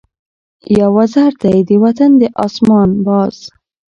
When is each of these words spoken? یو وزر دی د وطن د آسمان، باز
یو 0.77 0.89
وزر 0.97 1.31
دی 1.43 1.57
د 1.67 1.69
وطن 1.83 2.11
د 2.21 2.23
آسمان، 2.45 2.89
باز 3.05 3.35